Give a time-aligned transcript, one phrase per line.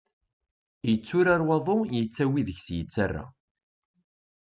[0.89, 3.23] Yetturar waḍu yettawi deg-s yettara.